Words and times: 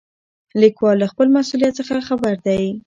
لیکوال 0.61 0.95
له 1.01 1.07
خپل 1.11 1.27
مسؤلیت 1.37 1.73
څخه 1.79 2.05
خبر 2.09 2.33
دی. 2.45 2.63